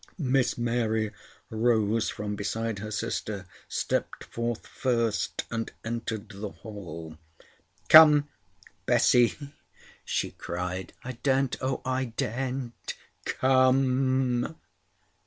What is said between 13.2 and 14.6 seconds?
"Come!"